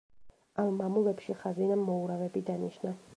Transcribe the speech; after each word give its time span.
ამ 0.63 0.71
მამულებში 0.79 1.37
ხაზინამ 1.43 1.87
მოურავები 1.91 2.43
დანიშნა. 2.49 2.95